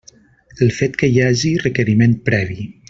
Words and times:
El 0.67 0.71
fet 0.77 0.97
que 1.03 1.11
hi 1.13 1.21
hagi 1.27 1.53
requeriment 1.67 2.21
previ. 2.31 2.69